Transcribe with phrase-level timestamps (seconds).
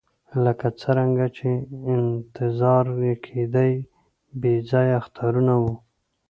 [0.43, 1.49] لکه څرنګه چې
[1.95, 3.71] انتظار یې کېدی
[4.41, 5.73] بې ځایه اخطارونه وو.